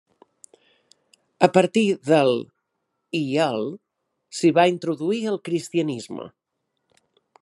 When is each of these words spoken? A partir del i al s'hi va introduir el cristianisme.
A 1.47 1.49
partir 1.57 1.83
del 2.11 2.33
i 3.19 3.21
al 3.45 3.69
s'hi 4.39 4.51
va 4.59 4.65
introduir 4.73 5.21
el 5.35 5.39
cristianisme. 5.51 6.31